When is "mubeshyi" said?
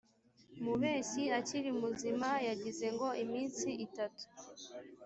0.63-1.23